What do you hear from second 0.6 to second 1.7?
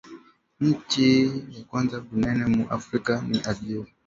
Inchi ya